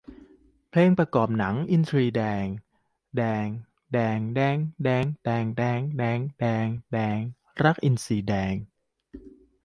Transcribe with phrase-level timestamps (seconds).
[0.69, 2.45] เพลงประกอบหนัง: อินทรีแดง
[3.17, 3.47] แดง
[3.93, 7.17] แดง แด่ง แดง แด๊ง แดง แดง แด่ง แดง
[7.63, 8.55] รักอินทรีแดง